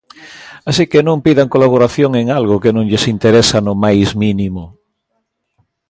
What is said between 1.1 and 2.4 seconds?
pidan colaboración en